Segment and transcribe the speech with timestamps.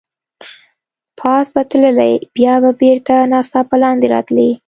[1.19, 4.49] پاس به تللې، بیا به بېرته ناڅاپه لاندې راتلې.